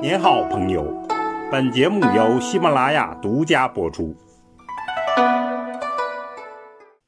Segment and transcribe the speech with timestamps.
[0.00, 0.84] 您好，朋友。
[1.50, 4.16] 本节目由喜马拉雅独家播出。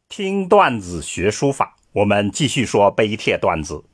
[0.09, 3.85] 听段子学书法，我们继续说碑帖段子。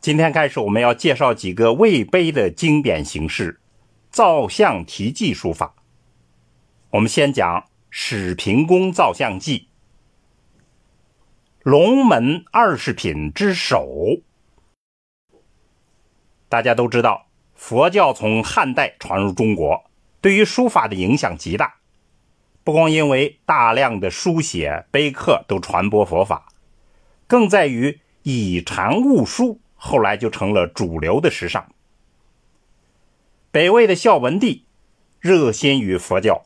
[0.00, 3.60] 今天开始，我们要介绍几个魏碑的经典形式——
[4.10, 5.76] 造像题记书法。
[6.90, 9.68] 我们先讲始平公造像记。
[11.62, 14.18] 龙门二十品之首，
[16.48, 17.25] 大家都知道，
[17.56, 19.90] 佛教从汉代传入中国，
[20.20, 21.74] 对于书法的影响极大。
[22.62, 26.48] 不光因为大量的书写碑刻都传播佛法，
[27.26, 31.66] 更在于以禅悟书，后来就成了主流的时尚。
[33.50, 34.64] 北魏的孝文帝
[35.18, 36.44] 热心于佛教，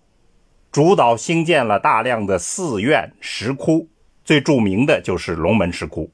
[0.71, 3.89] 主导兴建了大量的寺院石窟。
[4.23, 6.11] 最著名的就是龙门石窟。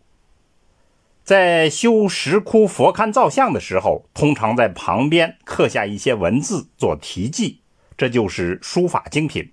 [1.27, 7.62] 在修石窟佛龛造像的时候，通常在旁边刻下一些文字做题记，
[7.97, 9.51] 这就是书法精品。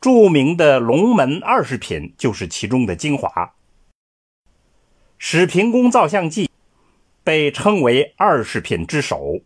[0.00, 3.52] 著名的龙门二十品就是其中的精华。
[5.18, 6.48] 史平公造像记
[7.22, 9.40] 被称为二十品之首。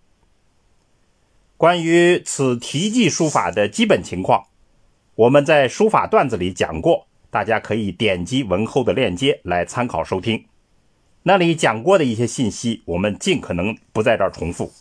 [1.57, 4.45] 关于此题记书法的基本情况，
[5.17, 7.09] 我们在书法段子里讲过。
[7.31, 10.45] 大家可以点击文后的链接来参考收听，
[11.23, 14.73] 那里讲过的一些信息，我们尽可能不在这儿重复。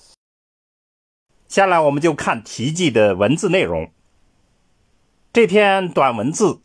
[1.47, 3.91] 下来我们就看题记的文字内容。
[5.33, 6.61] 这篇短文字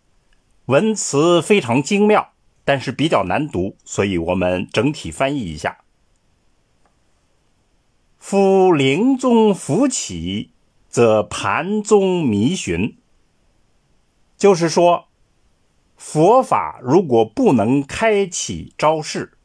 [0.67, 2.33] 文词非常精妙，
[2.65, 5.79] 但是比较难读，所以我们整体翻译一下：
[8.19, 10.51] 夫灵宗浮起，
[10.89, 12.97] 则盘宗迷寻。
[14.37, 15.09] 就是说。
[15.97, 19.39] 佛法如果不能开启招式，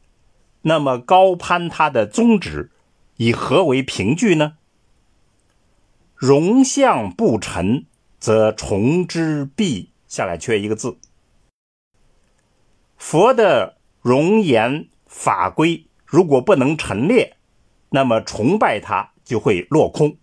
[0.61, 2.71] 那么高攀它的宗旨，
[3.17, 4.57] 以何为凭据呢？
[6.15, 7.85] 容相不陈，
[8.19, 10.97] 则崇之必下来缺一个字。
[12.97, 17.37] 佛的容颜法规如果不能陈列，
[17.89, 20.17] 那么崇拜他就会落空。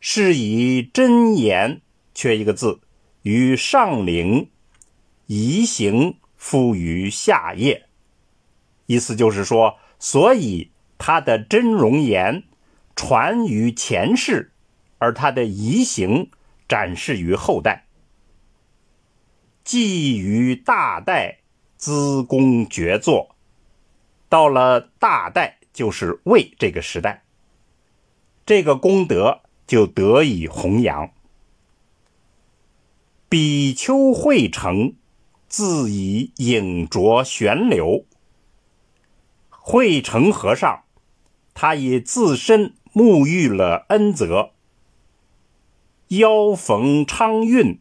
[0.00, 1.82] 是以真言
[2.14, 2.80] 缺一个字，
[3.22, 4.50] 与上灵。
[5.26, 7.87] 移形附于下叶，
[8.88, 12.44] 意思就是说，所以他的真容颜
[12.96, 14.50] 传于前世，
[14.96, 16.30] 而他的移形
[16.66, 17.84] 展示于后代。
[19.62, 21.40] 继于大代，
[21.76, 23.36] 资功绝作，
[24.30, 27.24] 到了大代，就是魏这个时代，
[28.46, 31.10] 这个功德就得以弘扬。
[33.28, 34.94] 比丘慧成。
[35.50, 38.04] 自以影着玄流，
[39.70, 40.84] 惠成和尚，
[41.52, 44.52] 他以自身沐浴了恩泽，
[46.06, 47.78] 腰逢昌运，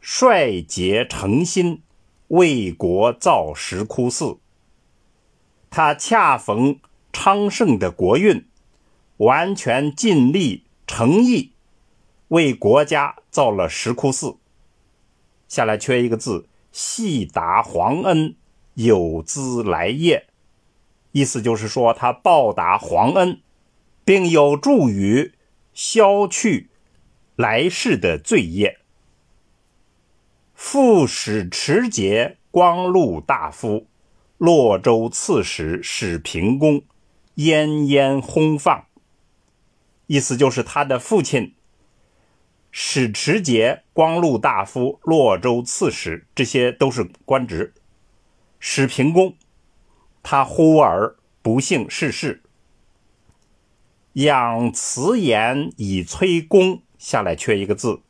[0.00, 1.82] 率节诚心，
[2.26, 4.38] 为国造石窟寺。
[5.70, 6.80] 他恰逢
[7.12, 8.44] 昌盛的国运，
[9.18, 11.52] 完全尽力诚意，
[12.26, 14.34] 为国家造了石窟寺。
[15.46, 16.48] 下来缺一个字。
[16.72, 18.34] 系达皇恩，
[18.74, 20.26] 有资来业，
[21.12, 23.40] 意思就是说他报答皇恩，
[24.04, 25.32] 并有助于
[25.72, 26.70] 消去
[27.36, 28.78] 来世的罪业。
[30.54, 33.86] 副使持节光禄大夫，
[34.36, 36.82] 洛州刺史史平公，
[37.36, 38.86] 奄奄轰放，
[40.06, 41.54] 意思就是他的父亲。
[42.72, 47.74] 史持节、光禄大夫、洛州刺史，这些都是官职。
[48.60, 49.34] 史平公，
[50.22, 52.42] 他忽而不幸逝世。
[54.14, 58.00] 养慈言以催功，下来缺一个字，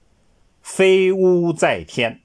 [0.63, 2.21] 非屋在天。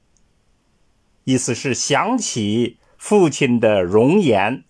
[1.26, 4.64] 意思是想起父亲的容颜，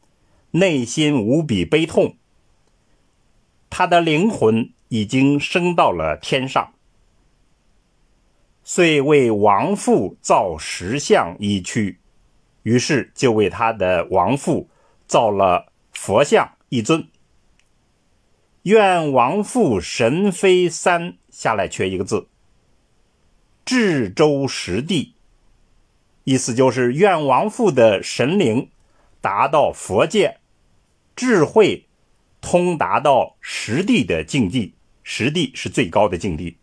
[0.52, 2.18] 内心无比悲痛。
[3.70, 6.74] 他的灵魂已经升到了天上。
[8.64, 12.00] 遂为亡父造石像一躯，
[12.64, 14.70] 于是就为他的亡父
[15.08, 17.08] 造了佛像一尊。
[18.64, 22.28] 愿王父神飞三下来缺一个字，
[23.64, 25.14] 至周实地，
[26.24, 28.72] 意思就是愿王父的神灵
[29.22, 30.40] 达到佛界，
[31.16, 31.88] 智慧
[32.42, 34.74] 通达到实地的境地，
[35.04, 36.58] 实地是最高的境地。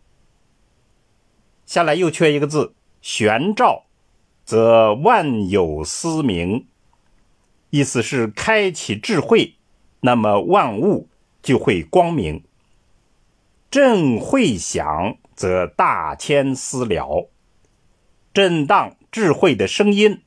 [1.64, 3.84] 下来又缺一个字，玄照，
[4.44, 6.66] 则万有思明，
[7.72, 9.54] 意思是开启智慧，
[10.00, 11.08] 那么万物
[11.42, 12.44] 就会光明。
[13.70, 17.30] 震会响，则大千思了。
[18.34, 20.20] 震荡智慧的声音，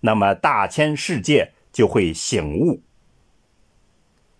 [0.00, 2.82] 那么大千世界就会醒悟。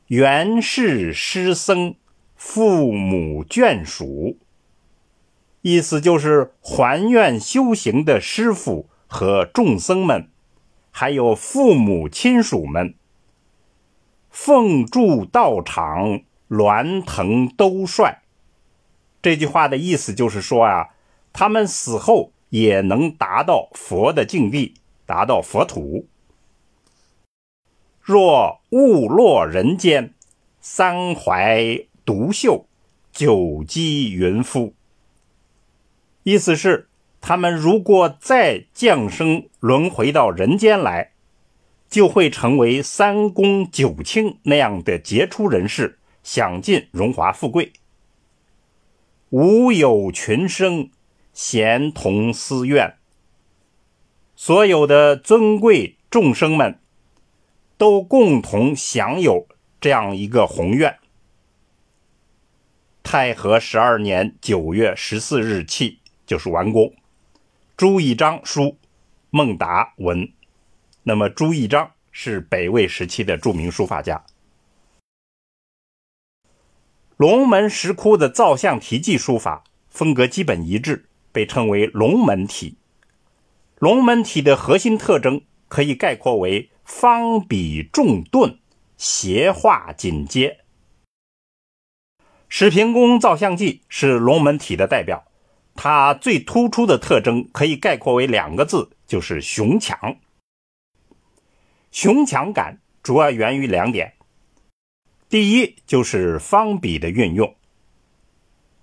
[0.08, 1.94] 原是师僧，
[2.36, 4.36] 父母眷属，
[5.62, 10.28] 意思就是还愿修行的师傅和众僧们，
[10.90, 12.94] 还有父母亲属们，
[14.30, 18.18] 奉祝道场，鸾腾兜率。
[19.22, 20.88] 这句话的意思就是说啊，
[21.32, 24.74] 他们死后也能达到佛的境地，
[25.06, 26.06] 达到佛土。
[28.00, 30.14] 若误落人间，
[30.60, 32.66] 三怀独秀，
[33.12, 34.74] 九积云夫。
[36.22, 36.89] 意思是，
[37.20, 41.12] 他们如果再降生轮回到人间来，
[41.88, 47.72] 就会成为三公九卿那样的杰出人士，享尽荣华富贵。
[49.30, 50.90] 无有群生，
[51.32, 52.96] 咸同思愿。
[54.34, 56.80] 所有的尊贵众生们，
[57.76, 59.46] 都共同享有
[59.80, 60.96] 这样一个宏愿。
[63.02, 66.94] 太和十二年九月十四日起就是完工。
[67.80, 68.76] 朱一章书，
[69.30, 70.30] 孟达文。
[71.02, 74.22] 那么朱一章是北魏时期的著名书法家。
[77.16, 82.76] 龙门石窟的造像题记书法风格基本一致，被称为龙门体。
[83.78, 88.58] 龙门体的核心特征可以概括为方笔重顿，
[88.98, 90.58] 斜画紧接。
[92.50, 95.24] 史平公造像记是龙门体的代表，
[95.74, 100.16] 它最突出的特征可以概括为两个字，就是雄强。
[101.90, 104.14] 雄强感主要源于两点。
[105.28, 107.54] 第一就是方笔的运用，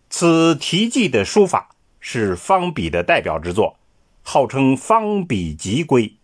[0.09, 3.77] 此题记的书法是方笔的代表之作，
[4.23, 6.15] 号称方笔极规。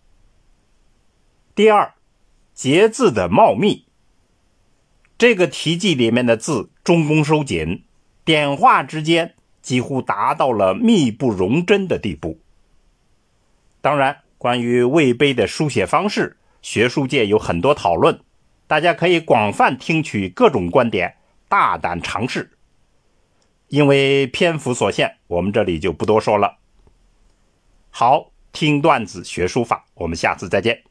[1.54, 1.94] 第二，
[2.54, 3.86] 结字的茂密，
[5.18, 7.83] 这个题记里面的字中宫收紧，
[8.24, 12.38] 点画之间几乎达到了密不容针的地步。
[13.81, 18.19] 当然，关于魏碑的书写方式，学术界有很多讨论。
[18.68, 21.15] 大家可以广泛听取各种观点，
[21.48, 22.51] 大胆尝试。
[23.69, 26.57] 因为篇幅所限，我们这里就不多说了。
[27.89, 30.83] 好，听段子学书法，我们下次再见。